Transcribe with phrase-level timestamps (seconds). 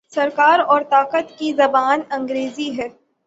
[0.09, 2.87] سرکار اور طاقت کی زبان انگریزی ہے۔